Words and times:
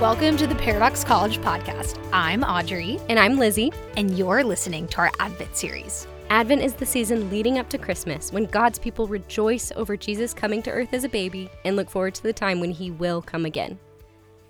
Welcome 0.00 0.36
to 0.38 0.46
the 0.46 0.54
Paradox 0.54 1.04
College 1.04 1.38
podcast. 1.40 1.98
I'm 2.12 2.42
Audrey, 2.42 2.98
And 3.08 3.18
I'm 3.18 3.36
Lizzie. 3.38 3.72
and 3.96 4.16
you're 4.16 4.42
listening 4.42 4.88
to 4.88 4.98
our 4.98 5.10
Advent 5.18 5.54
series. 5.54 6.06
Advent 6.30 6.62
is 6.62 6.72
the 6.74 6.86
season 6.86 7.28
leading 7.28 7.58
up 7.58 7.68
to 7.68 7.78
Christmas 7.78 8.32
when 8.32 8.46
God's 8.46 8.78
people 8.78 9.06
rejoice 9.06 9.72
over 9.76 9.96
Jesus 9.96 10.32
coming 10.32 10.62
to 10.62 10.70
earth 10.70 10.94
as 10.94 11.04
a 11.04 11.08
baby 11.08 11.50
and 11.64 11.76
look 11.76 11.90
forward 11.90 12.14
to 12.14 12.22
the 12.22 12.32
time 12.32 12.60
when 12.60 12.70
he 12.70 12.90
will 12.90 13.20
come 13.20 13.44
again. 13.44 13.78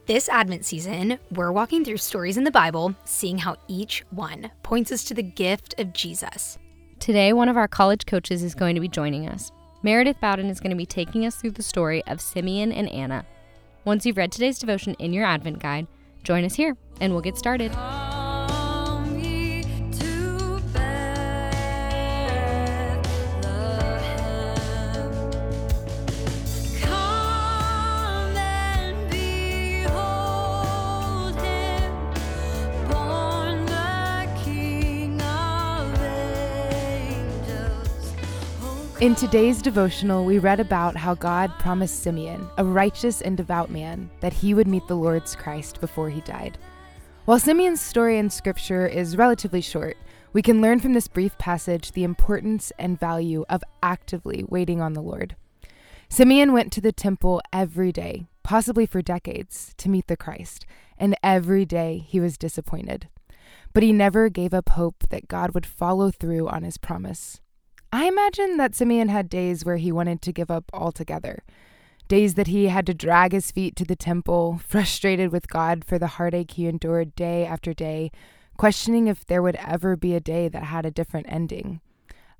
This 0.06 0.28
Advent 0.28 0.64
season, 0.64 1.18
we're 1.32 1.52
walking 1.52 1.84
through 1.84 1.96
stories 1.96 2.36
in 2.36 2.44
the 2.44 2.50
Bible, 2.50 2.94
seeing 3.04 3.38
how 3.38 3.56
each 3.66 4.04
one 4.10 4.50
points 4.62 4.92
us 4.92 5.04
to 5.04 5.14
the 5.14 5.22
gift 5.22 5.74
of 5.78 5.92
Jesus. 5.92 6.58
Today, 7.00 7.32
one 7.32 7.48
of 7.48 7.56
our 7.56 7.68
college 7.68 8.06
coaches 8.06 8.42
is 8.42 8.54
going 8.54 8.74
to 8.74 8.80
be 8.80 8.88
joining 8.88 9.28
us. 9.28 9.50
Meredith 9.82 10.20
Bowden 10.20 10.46
is 10.50 10.60
going 10.60 10.70
to 10.70 10.76
be 10.76 10.86
taking 10.86 11.26
us 11.26 11.36
through 11.36 11.52
the 11.52 11.62
story 11.62 12.04
of 12.06 12.20
Simeon 12.20 12.70
and 12.70 12.88
Anna. 12.90 13.24
Once 13.84 14.04
you've 14.04 14.16
read 14.16 14.30
today's 14.30 14.58
devotion 14.58 14.94
in 14.98 15.12
your 15.12 15.24
Advent 15.24 15.58
guide, 15.58 15.86
join 16.22 16.44
us 16.44 16.54
here 16.54 16.76
and 17.00 17.12
we'll 17.12 17.22
get 17.22 17.38
started. 17.38 17.72
In 39.00 39.14
today's 39.14 39.62
devotional, 39.62 40.26
we 40.26 40.38
read 40.38 40.60
about 40.60 40.94
how 40.94 41.14
God 41.14 41.50
promised 41.58 42.02
Simeon, 42.02 42.46
a 42.58 42.64
righteous 42.66 43.22
and 43.22 43.34
devout 43.34 43.70
man, 43.70 44.10
that 44.20 44.34
he 44.34 44.52
would 44.52 44.68
meet 44.68 44.86
the 44.88 44.94
Lord's 44.94 45.34
Christ 45.34 45.80
before 45.80 46.10
he 46.10 46.20
died. 46.20 46.58
While 47.24 47.38
Simeon's 47.38 47.80
story 47.80 48.18
in 48.18 48.28
Scripture 48.28 48.86
is 48.86 49.16
relatively 49.16 49.62
short, 49.62 49.96
we 50.34 50.42
can 50.42 50.60
learn 50.60 50.80
from 50.80 50.92
this 50.92 51.08
brief 51.08 51.38
passage 51.38 51.92
the 51.92 52.04
importance 52.04 52.72
and 52.78 53.00
value 53.00 53.46
of 53.48 53.64
actively 53.82 54.44
waiting 54.46 54.82
on 54.82 54.92
the 54.92 55.00
Lord. 55.00 55.34
Simeon 56.10 56.52
went 56.52 56.70
to 56.74 56.82
the 56.82 56.92
temple 56.92 57.40
every 57.54 57.92
day, 57.92 58.26
possibly 58.42 58.84
for 58.84 59.00
decades, 59.00 59.72
to 59.78 59.88
meet 59.88 60.08
the 60.08 60.16
Christ, 60.16 60.66
and 60.98 61.16
every 61.22 61.64
day 61.64 62.04
he 62.06 62.20
was 62.20 62.36
disappointed. 62.36 63.08
But 63.72 63.82
he 63.82 63.94
never 63.94 64.28
gave 64.28 64.52
up 64.52 64.68
hope 64.68 65.04
that 65.08 65.26
God 65.26 65.54
would 65.54 65.64
follow 65.64 66.10
through 66.10 66.48
on 66.48 66.64
his 66.64 66.76
promise. 66.76 67.40
I 67.92 68.06
imagine 68.06 68.56
that 68.56 68.76
Simeon 68.76 69.08
had 69.08 69.28
days 69.28 69.64
where 69.64 69.76
he 69.76 69.90
wanted 69.90 70.22
to 70.22 70.32
give 70.32 70.50
up 70.50 70.70
altogether. 70.72 71.42
Days 72.06 72.34
that 72.34 72.46
he 72.46 72.68
had 72.68 72.86
to 72.86 72.94
drag 72.94 73.32
his 73.32 73.50
feet 73.50 73.74
to 73.76 73.84
the 73.84 73.96
temple, 73.96 74.60
frustrated 74.64 75.32
with 75.32 75.48
God 75.48 75.84
for 75.84 75.98
the 75.98 76.06
heartache 76.06 76.52
he 76.52 76.66
endured 76.68 77.16
day 77.16 77.44
after 77.44 77.74
day, 77.74 78.12
questioning 78.56 79.08
if 79.08 79.26
there 79.26 79.42
would 79.42 79.56
ever 79.56 79.96
be 79.96 80.14
a 80.14 80.20
day 80.20 80.46
that 80.48 80.64
had 80.64 80.86
a 80.86 80.90
different 80.90 81.26
ending. 81.28 81.80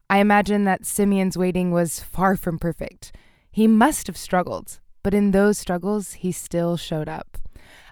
I 0.09 0.19
imagine 0.19 0.65
that 0.65 0.87
Simeon's 0.87 1.37
waiting 1.37 1.73
was 1.73 1.99
far 1.99 2.37
from 2.37 2.59
perfect. 2.59 3.13
He 3.51 3.67
must 3.67 4.07
have 4.07 4.17
struggled, 4.17 4.79
but 5.03 5.15
in 5.15 5.33
those 5.33 5.59
struggles, 5.59 6.13
he 6.13 6.31
still 6.31 6.77
showed 6.77 7.09
up. 7.09 7.39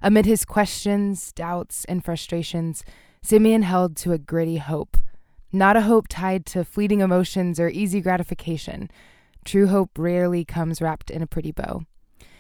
Amid 0.01 0.27
his 0.27 0.45
questions, 0.45 1.33
doubts, 1.33 1.85
and 1.87 2.05
frustrations, 2.05 2.85
Simeon 3.21 3.63
held 3.63 3.97
to 3.97 4.13
a 4.13 4.19
gritty 4.19 4.59
hope 4.59 4.97
not 5.53 5.77
a 5.77 5.83
hope 5.83 6.07
tied 6.09 6.47
to 6.47 6.65
fleeting 6.65 7.01
emotions 7.01 7.59
or 7.59 7.69
easy 7.69 8.01
gratification. 8.01 8.91
True 9.45 9.69
hope 9.69 9.91
rarely 9.99 10.45
comes 10.45 10.81
wrapped 10.83 11.11
in 11.11 11.23
a 11.23 11.27
pretty 11.27 11.53
bow. 11.53 11.83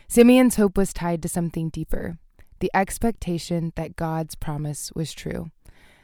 Simeon's 0.08 0.56
hope 0.56 0.76
was 0.76 0.92
tied 0.92 1.22
to 1.22 1.28
something 1.28 1.68
deeper 1.68 2.18
the 2.60 2.70
expectation 2.74 3.72
that 3.76 3.96
God's 3.96 4.34
promise 4.34 4.90
was 4.94 5.12
true, 5.12 5.50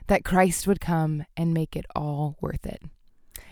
that 0.07 0.25
Christ 0.25 0.67
would 0.67 0.81
come 0.81 1.25
and 1.37 1.53
make 1.53 1.77
it 1.77 1.87
all 1.95 2.37
worth 2.41 2.67
it. 2.67 2.83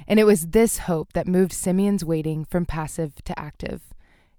And 0.07 0.19
it 0.19 0.25
was 0.25 0.49
this 0.49 0.79
hope 0.79 1.13
that 1.13 1.29
moved 1.29 1.53
Simeon's 1.53 2.05
waiting 2.05 2.45
from 2.45 2.67
passive 2.67 3.17
to 3.25 3.39
active. 3.39 3.83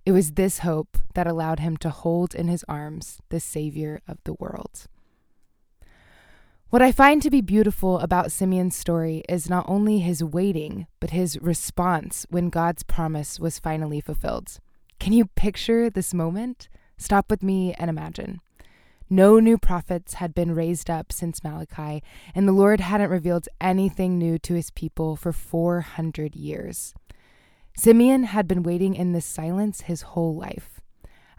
It 0.06 0.12
was 0.12 0.32
this 0.32 0.60
hope 0.60 0.98
that 1.14 1.28
allowed 1.28 1.60
him 1.60 1.78
to 1.78 1.90
hold 1.90 2.36
in 2.36 2.48
his 2.48 2.66
arms 2.68 3.20
the 3.30 3.40
Savior 3.40 4.02
of 4.08 4.18
the 4.24 4.34
world. 4.34 4.88
What 6.74 6.82
I 6.82 6.92
find 6.92 7.22
to 7.22 7.30
be 7.30 7.42
beautiful 7.42 8.00
about 8.00 8.32
Simeon's 8.32 8.76
story 8.76 9.22
is 9.30 9.48
not 9.48 9.66
only 9.68 10.00
his 10.00 10.24
waiting, 10.24 10.88
but 11.00 11.12
his 11.12 11.40
response 11.40 12.26
when 12.32 12.50
God's 12.50 12.82
promise 12.82 13.40
was 13.40 13.60
finally 13.60 14.02
fulfilled. 14.02 14.58
Can 15.00 15.14
you 15.14 15.26
picture 15.36 15.92
this 15.92 16.16
moment? 16.16 16.70
Stop 16.98 17.30
with 17.30 17.44
me 17.44 17.76
and 17.76 17.92
imagine. 17.92 18.42
No 19.08 19.40
new 19.40 19.60
prophets 19.60 20.16
had 20.16 20.34
been 20.34 20.56
raised 20.56 20.90
up 20.90 21.12
since 21.12 21.44
Malachi, 21.44 22.02
and 22.34 22.48
the 22.48 22.54
Lord 22.54 22.80
hadn't 22.80 23.12
revealed 23.12 23.48
anything 23.62 24.18
new 24.18 24.40
to 24.40 24.56
his 24.56 24.72
people 24.72 25.16
for 25.16 25.32
400 25.32 26.36
years. 26.36 26.96
Simeon 27.78 28.24
had 28.24 28.48
been 28.48 28.64
waiting 28.64 28.96
in 28.96 29.12
this 29.12 29.28
silence 29.28 29.82
his 29.82 30.02
whole 30.02 30.36
life. 30.36 30.73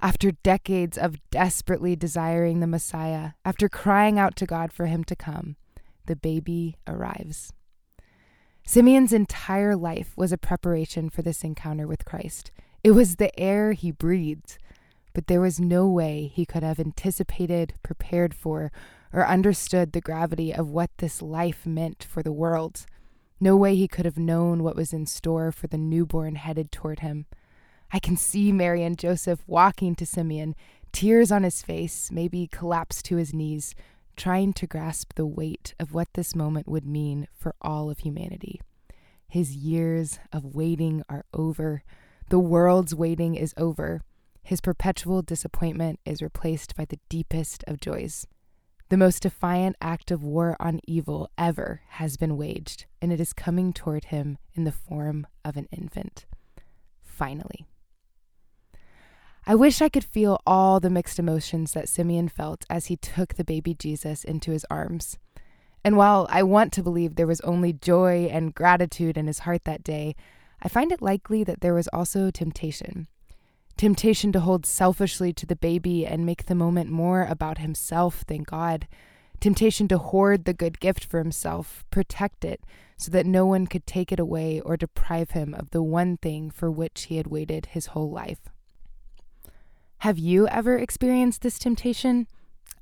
After 0.04 0.32
decades 0.32 0.98
of 0.98 1.18
desperately 1.30 1.96
desiring 1.96 2.60
the 2.60 2.66
Messiah, 2.66 3.30
after 3.42 3.70
crying 3.70 4.18
out 4.18 4.36
to 4.36 4.44
God 4.44 4.70
for 4.70 4.84
him 4.84 5.02
to 5.04 5.16
come, 5.16 5.56
the 6.04 6.14
baby 6.14 6.76
arrives. 6.86 7.54
Simeon's 8.66 9.14
entire 9.14 9.74
life 9.74 10.12
was 10.14 10.30
a 10.30 10.36
preparation 10.36 11.08
for 11.08 11.22
this 11.22 11.42
encounter 11.42 11.86
with 11.86 12.04
Christ. 12.04 12.52
It 12.82 12.90
was 12.90 13.16
the 13.16 13.32
air 13.40 13.72
he 13.72 13.92
breathed, 13.92 14.58
but 15.14 15.26
there 15.26 15.40
was 15.40 15.58
no 15.58 15.88
way 15.88 16.30
he 16.34 16.44
could 16.44 16.62
have 16.62 16.78
anticipated, 16.78 17.72
prepared 17.82 18.34
for, 18.34 18.70
or 19.10 19.26
understood 19.26 19.92
the 19.92 20.02
gravity 20.02 20.52
of 20.52 20.68
what 20.68 20.90
this 20.98 21.22
life 21.22 21.64
meant 21.64 22.04
for 22.04 22.22
the 22.22 22.30
world. 22.30 22.84
No 23.40 23.56
way 23.56 23.74
he 23.74 23.88
could 23.88 24.04
have 24.04 24.18
known 24.18 24.62
what 24.62 24.76
was 24.76 24.92
in 24.92 25.06
store 25.06 25.50
for 25.50 25.66
the 25.66 25.78
newborn 25.78 26.34
headed 26.34 26.70
toward 26.70 27.00
him. 27.00 27.24
I 27.94 28.00
can 28.00 28.16
see 28.16 28.50
Mary 28.50 28.82
and 28.82 28.98
Joseph 28.98 29.44
walking 29.46 29.94
to 29.94 30.04
Simeon, 30.04 30.56
tears 30.90 31.30
on 31.30 31.44
his 31.44 31.62
face, 31.62 32.10
maybe 32.10 32.48
collapsed 32.48 33.04
to 33.04 33.18
his 33.18 33.32
knees, 33.32 33.76
trying 34.16 34.52
to 34.54 34.66
grasp 34.66 35.12
the 35.14 35.24
weight 35.24 35.76
of 35.78 35.94
what 35.94 36.08
this 36.14 36.34
moment 36.34 36.66
would 36.66 36.84
mean 36.84 37.28
for 37.38 37.54
all 37.62 37.88
of 37.90 38.00
humanity. 38.00 38.60
His 39.28 39.54
years 39.54 40.18
of 40.32 40.56
waiting 40.56 41.04
are 41.08 41.24
over. 41.32 41.84
The 42.30 42.40
world's 42.40 42.96
waiting 42.96 43.36
is 43.36 43.54
over. 43.56 44.00
His 44.42 44.60
perpetual 44.60 45.22
disappointment 45.22 46.00
is 46.04 46.20
replaced 46.20 46.74
by 46.74 46.86
the 46.86 46.98
deepest 47.08 47.62
of 47.68 47.78
joys. 47.78 48.26
The 48.88 48.96
most 48.96 49.22
defiant 49.22 49.76
act 49.80 50.10
of 50.10 50.24
war 50.24 50.56
on 50.58 50.80
evil 50.84 51.30
ever 51.38 51.82
has 51.90 52.16
been 52.16 52.36
waged, 52.36 52.86
and 53.00 53.12
it 53.12 53.20
is 53.20 53.32
coming 53.32 53.72
toward 53.72 54.06
him 54.06 54.38
in 54.52 54.64
the 54.64 54.72
form 54.72 55.28
of 55.44 55.56
an 55.56 55.68
infant. 55.70 56.26
Finally. 57.04 57.68
I 59.46 59.54
wish 59.54 59.82
I 59.82 59.90
could 59.90 60.04
feel 60.04 60.40
all 60.46 60.80
the 60.80 60.88
mixed 60.88 61.18
emotions 61.18 61.72
that 61.72 61.90
Simeon 61.90 62.28
felt 62.30 62.64
as 62.70 62.86
he 62.86 62.96
took 62.96 63.34
the 63.34 63.44
baby 63.44 63.74
Jesus 63.74 64.24
into 64.24 64.52
his 64.52 64.64
arms. 64.70 65.18
And 65.84 65.98
while 65.98 66.26
I 66.30 66.42
want 66.42 66.72
to 66.72 66.82
believe 66.82 67.16
there 67.16 67.26
was 67.26 67.42
only 67.42 67.74
joy 67.74 68.26
and 68.32 68.54
gratitude 68.54 69.18
in 69.18 69.26
his 69.26 69.40
heart 69.40 69.64
that 69.64 69.84
day, 69.84 70.16
I 70.62 70.68
find 70.68 70.90
it 70.90 71.02
likely 71.02 71.44
that 71.44 71.60
there 71.60 71.74
was 71.74 71.88
also 71.88 72.30
temptation. 72.30 73.06
Temptation 73.76 74.32
to 74.32 74.40
hold 74.40 74.64
selfishly 74.64 75.34
to 75.34 75.44
the 75.44 75.56
baby 75.56 76.06
and 76.06 76.24
make 76.24 76.46
the 76.46 76.54
moment 76.54 76.88
more 76.88 77.24
about 77.24 77.58
himself 77.58 78.24
than 78.24 78.44
God. 78.44 78.88
Temptation 79.40 79.88
to 79.88 79.98
hoard 79.98 80.46
the 80.46 80.54
good 80.54 80.80
gift 80.80 81.04
for 81.04 81.18
himself, 81.18 81.84
protect 81.90 82.46
it, 82.46 82.62
so 82.96 83.10
that 83.10 83.26
no 83.26 83.44
one 83.44 83.66
could 83.66 83.86
take 83.86 84.10
it 84.10 84.20
away 84.20 84.58
or 84.60 84.78
deprive 84.78 85.32
him 85.32 85.52
of 85.52 85.68
the 85.68 85.82
one 85.82 86.16
thing 86.16 86.50
for 86.50 86.70
which 86.70 87.04
he 87.04 87.18
had 87.18 87.26
waited 87.26 87.66
his 87.66 87.86
whole 87.86 88.10
life. 88.10 88.48
Have 90.04 90.18
you 90.18 90.46
ever 90.48 90.76
experienced 90.76 91.40
this 91.40 91.58
temptation? 91.58 92.26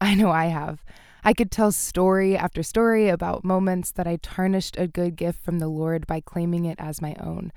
I 0.01 0.17
know 0.17 0.33
I 0.33 0.47
have. 0.47 0.85
I 1.23 1.33
could 1.33 1.53
tell 1.53 1.71
story 1.71 2.37
after 2.37 2.65
story 2.65 3.09
about 3.09 3.45
moments 3.45 3.93
that 3.93 4.09
I 4.09 4.17
tarnished 4.17 4.77
a 4.77 4.89
good 4.89 5.15
gift 5.15 5.39
from 5.39 5.61
the 5.61 5.69
Lord 5.69 6.05
by 6.05 6.19
claiming 6.19 6.65
it 6.65 6.81
as 6.81 7.01
my 7.01 7.15
own, 7.21 7.53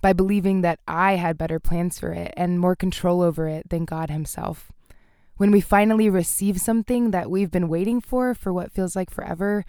by 0.00 0.14
believing 0.14 0.62
that 0.62 0.80
I 0.88 1.12
had 1.12 1.38
better 1.38 1.60
plans 1.60 1.96
for 1.96 2.10
it 2.10 2.34
and 2.36 2.58
more 2.58 2.74
control 2.74 3.22
over 3.22 3.46
it 3.46 3.68
than 3.70 3.84
God 3.84 4.10
Himself. 4.10 4.72
When 5.36 5.52
we 5.52 5.60
finally 5.60 6.10
receive 6.10 6.60
something 6.60 7.12
that 7.12 7.30
we've 7.30 7.52
been 7.52 7.68
waiting 7.68 8.00
for 8.00 8.34
for 8.34 8.52
what 8.52 8.72
feels 8.72 8.96
like 8.96 9.10
forever 9.10 9.64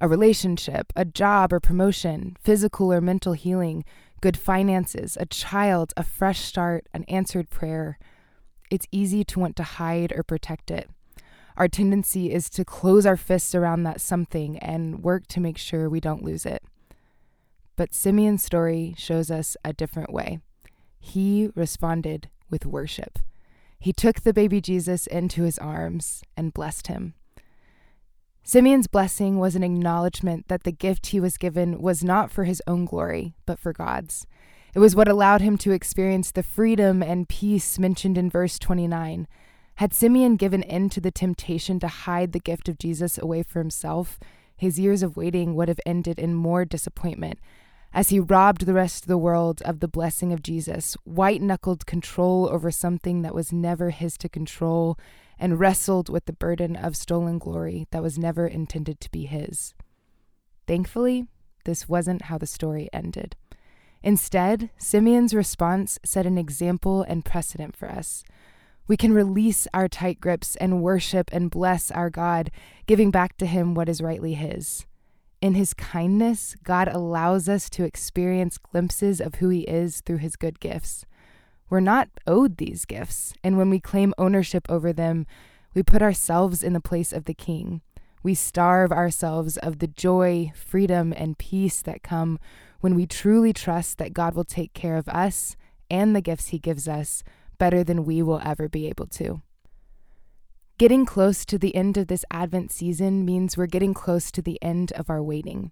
a 0.00 0.06
relationship, 0.06 0.92
a 0.94 1.04
job 1.04 1.52
or 1.52 1.58
promotion, 1.58 2.36
physical 2.40 2.92
or 2.92 3.00
mental 3.00 3.32
healing, 3.32 3.84
good 4.20 4.36
finances, 4.36 5.16
a 5.18 5.26
child, 5.26 5.92
a 5.96 6.04
fresh 6.04 6.42
start, 6.42 6.86
an 6.94 7.02
answered 7.08 7.50
prayer 7.50 7.98
it's 8.74 8.86
easy 8.92 9.24
to 9.24 9.40
want 9.40 9.56
to 9.56 9.62
hide 9.62 10.12
or 10.12 10.22
protect 10.22 10.70
it. 10.70 10.90
Our 11.56 11.68
tendency 11.68 12.32
is 12.32 12.50
to 12.50 12.64
close 12.64 13.06
our 13.06 13.16
fists 13.16 13.54
around 13.54 13.84
that 13.84 14.00
something 14.00 14.58
and 14.58 15.02
work 15.02 15.26
to 15.28 15.40
make 15.40 15.56
sure 15.56 15.88
we 15.88 16.00
don't 16.00 16.24
lose 16.24 16.44
it. 16.44 16.62
But 17.76 17.94
Simeon's 17.94 18.42
story 18.42 18.94
shows 18.98 19.30
us 19.30 19.56
a 19.64 19.72
different 19.72 20.12
way. 20.12 20.40
He 20.98 21.50
responded 21.54 22.28
with 22.50 22.66
worship. 22.66 23.18
he 23.84 23.92
took 23.92 24.22
the 24.22 24.32
baby 24.32 24.62
Jesus 24.62 25.06
into 25.06 25.42
his 25.42 25.58
arms 25.58 26.22
and 26.38 26.54
blessed 26.54 26.86
him. 26.86 27.12
Simeon's 28.42 28.86
blessing 28.86 29.38
was 29.38 29.54
an 29.56 29.62
acknowledgement 29.62 30.48
that 30.48 30.64
the 30.64 30.72
gift 30.72 31.08
he 31.08 31.20
was 31.20 31.36
given 31.36 31.82
was 31.82 32.02
not 32.02 32.30
for 32.30 32.44
his 32.44 32.62
own 32.66 32.86
glory, 32.86 33.34
but 33.44 33.58
for 33.58 33.74
God's. 33.74 34.26
It 34.74 34.80
was 34.80 34.96
what 34.96 35.08
allowed 35.08 35.40
him 35.40 35.56
to 35.58 35.70
experience 35.70 36.32
the 36.32 36.42
freedom 36.42 37.02
and 37.02 37.28
peace 37.28 37.78
mentioned 37.78 38.18
in 38.18 38.28
verse 38.28 38.58
29. 38.58 39.28
Had 39.76 39.94
Simeon 39.94 40.36
given 40.36 40.62
in 40.62 40.88
to 40.90 41.00
the 41.00 41.12
temptation 41.12 41.78
to 41.78 41.88
hide 41.88 42.32
the 42.32 42.40
gift 42.40 42.68
of 42.68 42.78
Jesus 42.78 43.16
away 43.16 43.44
for 43.44 43.60
himself, 43.60 44.18
his 44.56 44.78
years 44.78 45.02
of 45.02 45.16
waiting 45.16 45.54
would 45.54 45.68
have 45.68 45.80
ended 45.86 46.18
in 46.18 46.34
more 46.34 46.64
disappointment 46.64 47.38
as 47.94 48.08
he 48.08 48.18
robbed 48.18 48.66
the 48.66 48.74
rest 48.74 49.04
of 49.04 49.08
the 49.08 49.16
world 49.16 49.62
of 49.62 49.78
the 49.78 49.86
blessing 49.86 50.32
of 50.32 50.42
Jesus, 50.42 50.96
white 51.04 51.40
knuckled 51.40 51.86
control 51.86 52.48
over 52.50 52.72
something 52.72 53.22
that 53.22 53.34
was 53.34 53.52
never 53.52 53.90
his 53.90 54.18
to 54.18 54.28
control, 54.28 54.98
and 55.38 55.60
wrestled 55.60 56.08
with 56.08 56.24
the 56.24 56.32
burden 56.32 56.74
of 56.74 56.96
stolen 56.96 57.38
glory 57.38 57.86
that 57.92 58.02
was 58.02 58.18
never 58.18 58.48
intended 58.48 59.00
to 59.00 59.10
be 59.12 59.26
his. 59.26 59.74
Thankfully, 60.66 61.26
this 61.64 61.88
wasn't 61.88 62.22
how 62.22 62.36
the 62.36 62.46
story 62.46 62.88
ended. 62.92 63.36
Instead, 64.04 64.68
Simeon's 64.76 65.32
response 65.32 65.98
set 66.04 66.26
an 66.26 66.36
example 66.36 67.02
and 67.08 67.24
precedent 67.24 67.74
for 67.74 67.90
us. 67.90 68.22
We 68.86 68.98
can 68.98 69.14
release 69.14 69.66
our 69.72 69.88
tight 69.88 70.20
grips 70.20 70.56
and 70.56 70.82
worship 70.82 71.30
and 71.32 71.50
bless 71.50 71.90
our 71.90 72.10
God, 72.10 72.50
giving 72.86 73.10
back 73.10 73.38
to 73.38 73.46
him 73.46 73.74
what 73.74 73.88
is 73.88 74.02
rightly 74.02 74.34
his. 74.34 74.84
In 75.40 75.54
his 75.54 75.72
kindness, 75.72 76.54
God 76.62 76.86
allows 76.86 77.48
us 77.48 77.70
to 77.70 77.84
experience 77.84 78.58
glimpses 78.58 79.22
of 79.22 79.36
who 79.36 79.48
he 79.48 79.60
is 79.60 80.02
through 80.02 80.18
his 80.18 80.36
good 80.36 80.60
gifts. 80.60 81.06
We're 81.70 81.80
not 81.80 82.10
owed 82.26 82.58
these 82.58 82.84
gifts, 82.84 83.32
and 83.42 83.56
when 83.56 83.70
we 83.70 83.80
claim 83.80 84.12
ownership 84.18 84.66
over 84.68 84.92
them, 84.92 85.26
we 85.72 85.82
put 85.82 86.02
ourselves 86.02 86.62
in 86.62 86.74
the 86.74 86.80
place 86.80 87.10
of 87.10 87.24
the 87.24 87.32
king. 87.32 87.80
We 88.24 88.34
starve 88.34 88.90
ourselves 88.90 89.58
of 89.58 89.80
the 89.80 89.86
joy, 89.86 90.50
freedom, 90.56 91.12
and 91.14 91.36
peace 91.36 91.82
that 91.82 92.02
come 92.02 92.38
when 92.80 92.94
we 92.94 93.06
truly 93.06 93.52
trust 93.52 93.98
that 93.98 94.14
God 94.14 94.34
will 94.34 94.44
take 94.44 94.72
care 94.72 94.96
of 94.96 95.10
us 95.10 95.56
and 95.90 96.16
the 96.16 96.22
gifts 96.22 96.48
he 96.48 96.58
gives 96.58 96.88
us 96.88 97.22
better 97.58 97.84
than 97.84 98.06
we 98.06 98.22
will 98.22 98.40
ever 98.42 98.66
be 98.66 98.86
able 98.86 99.06
to. 99.08 99.42
Getting 100.78 101.04
close 101.04 101.44
to 101.44 101.58
the 101.58 101.76
end 101.76 101.98
of 101.98 102.06
this 102.06 102.24
Advent 102.30 102.72
season 102.72 103.26
means 103.26 103.58
we're 103.58 103.66
getting 103.66 103.92
close 103.92 104.32
to 104.32 104.40
the 104.40 104.60
end 104.62 104.90
of 104.92 105.10
our 105.10 105.22
waiting. 105.22 105.70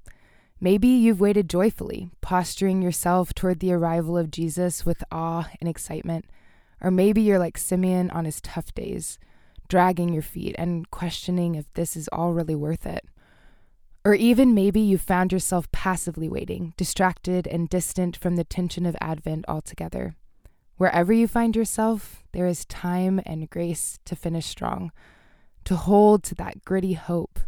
Maybe 0.61 0.89
you've 0.89 1.21
waited 1.21 1.49
joyfully, 1.49 2.11
posturing 2.21 2.83
yourself 2.83 3.33
toward 3.33 3.61
the 3.61 3.73
arrival 3.73 4.19
of 4.19 4.31
Jesus 4.31 4.85
with 4.85 5.03
awe 5.11 5.49
and 5.59 5.71
excitement. 5.71 6.27
Or 6.83 6.91
maybe 6.91 7.23
you're 7.23 7.39
like 7.39 7.57
Simeon 7.57 8.11
on 8.11 8.27
his 8.27 8.43
tough 8.43 8.75
days, 8.75 9.19
dragging 9.69 10.12
your 10.12 10.23
feet 10.23 10.55
and 10.59 10.91
questioning 10.91 11.55
if 11.55 11.73
this 11.75 11.97
is 11.97 12.09
all 12.09 12.32
really 12.32 12.55
worth 12.55 12.87
it. 12.87 13.05
Or 14.05 14.14
even 14.14 14.55
maybe 14.55 14.81
you 14.81 14.99
found 14.99 15.32
yourself 15.32 15.70
passively 15.70 16.29
waiting, 16.29 16.75
distracted 16.76 17.47
and 17.47 17.69
distant 17.69 18.17
from 18.17 18.37
the 18.37 18.44
tension 18.44 18.85
of 18.85 18.97
Advent 19.00 19.44
altogether. 19.47 20.17
Wherever 20.76 21.12
you 21.12 21.29
find 21.29 21.55
yourself, 21.55 22.25
there 22.32 22.47
is 22.47 22.64
time 22.64 23.20
and 23.25 23.49
grace 23.49 24.00
to 24.05 24.17
finish 24.17 24.47
strong, 24.47 24.91
to 25.65 25.76
hold 25.76 26.25
to 26.25 26.35
that 26.35 26.65
gritty 26.65 26.94
hope. 26.94 27.38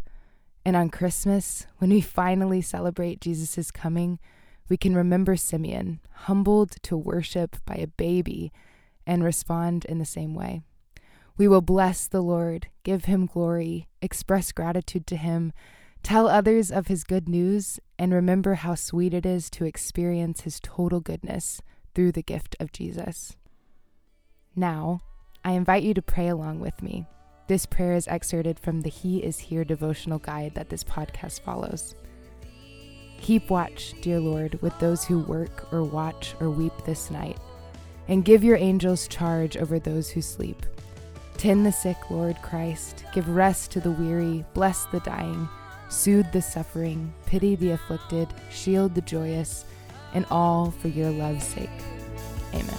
And 0.63 0.75
on 0.77 0.89
Christmas, 0.89 1.67
when 1.79 1.89
we 1.89 1.99
finally 1.99 2.61
celebrate 2.61 3.19
Jesus' 3.19 3.71
coming, 3.71 4.19
we 4.69 4.77
can 4.77 4.95
remember 4.95 5.35
Simeon, 5.35 5.99
humbled 6.11 6.77
to 6.83 6.95
worship 6.95 7.57
by 7.65 7.75
a 7.75 7.87
baby, 7.87 8.53
and 9.05 9.23
respond 9.23 9.85
in 9.85 9.99
the 9.99 10.05
same 10.05 10.33
way. 10.33 10.61
We 11.37 11.47
will 11.47 11.61
bless 11.61 12.07
the 12.07 12.21
Lord, 12.21 12.67
give 12.83 13.05
him 13.05 13.25
glory, 13.25 13.87
express 14.01 14.51
gratitude 14.53 15.05
to 15.07 15.17
him, 15.17 15.51
tell 16.01 16.27
others 16.27 16.71
of 16.71 16.87
his 16.87 17.03
good 17.03 17.27
news, 17.27 17.79
and 17.99 18.13
remember 18.13 18.55
how 18.55 18.75
sweet 18.75 19.13
it 19.13 19.25
is 19.25 19.49
to 19.51 19.65
experience 19.65 20.41
his 20.41 20.61
total 20.61 21.01
goodness 21.01 21.61
through 21.93 22.13
the 22.13 22.23
gift 22.23 22.55
of 22.59 22.71
Jesus. 22.71 23.35
Now, 24.55 25.01
I 25.43 25.51
invite 25.51 25.83
you 25.83 25.93
to 25.93 26.01
pray 26.01 26.29
along 26.29 26.61
with 26.61 26.81
me. 26.81 27.05
This 27.47 27.65
prayer 27.65 27.93
is 27.93 28.07
excerpted 28.07 28.57
from 28.59 28.81
the 28.81 28.89
He 28.89 29.19
Is 29.19 29.37
Here 29.37 29.65
devotional 29.65 30.19
guide 30.19 30.55
that 30.55 30.69
this 30.69 30.83
podcast 30.83 31.41
follows. 31.41 31.95
Keep 33.21 33.49
watch, 33.49 33.93
dear 34.01 34.19
Lord, 34.19 34.61
with 34.61 34.77
those 34.79 35.03
who 35.03 35.19
work 35.19 35.71
or 35.73 35.83
watch 35.83 36.33
or 36.39 36.49
weep 36.49 36.73
this 36.85 37.11
night, 37.11 37.37
and 38.07 38.25
give 38.25 38.43
your 38.43 38.57
angels 38.57 39.07
charge 39.07 39.57
over 39.57 39.79
those 39.79 40.09
who 40.09 40.21
sleep. 40.21 40.65
Tend 41.37 41.65
the 41.65 41.71
sick, 41.71 41.97
Lord 42.09 42.41
Christ. 42.41 43.05
Give 43.13 43.27
rest 43.29 43.71
to 43.71 43.79
the 43.79 43.91
weary. 43.91 44.45
Bless 44.53 44.85
the 44.85 44.99
dying. 45.01 45.47
Soothe 45.89 46.31
the 46.31 46.41
suffering. 46.41 47.13
Pity 47.25 47.55
the 47.55 47.71
afflicted. 47.71 48.27
Shield 48.49 48.95
the 48.95 49.01
joyous 49.01 49.65
and 50.13 50.25
all 50.31 50.71
for 50.71 50.87
your 50.87 51.11
love's 51.11 51.45
sake. 51.45 51.69
Amen. 52.53 52.77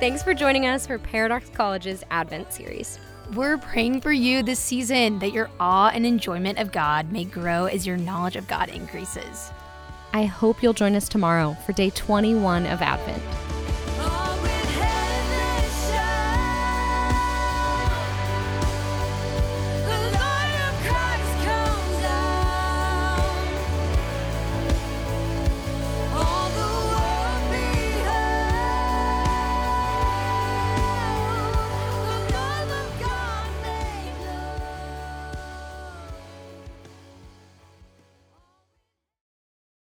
Thanks 0.00 0.22
for 0.22 0.32
joining 0.32 0.64
us 0.64 0.86
for 0.86 0.96
Paradox 0.96 1.50
College's 1.50 2.04
Advent 2.10 2.52
series. 2.52 3.00
We're 3.34 3.58
praying 3.58 4.00
for 4.00 4.10
you 4.10 4.42
this 4.42 4.58
season 4.58 5.18
that 5.18 5.32
your 5.32 5.50
awe 5.60 5.90
and 5.92 6.06
enjoyment 6.06 6.58
of 6.58 6.72
God 6.72 7.12
may 7.12 7.24
grow 7.24 7.66
as 7.66 7.86
your 7.86 7.98
knowledge 7.98 8.36
of 8.36 8.48
God 8.48 8.70
increases. 8.70 9.50
I 10.14 10.24
hope 10.24 10.62
you'll 10.62 10.72
join 10.72 10.94
us 10.94 11.10
tomorrow 11.10 11.54
for 11.66 11.74
day 11.74 11.90
21 11.90 12.64
of 12.64 12.80
Advent. 12.80 13.47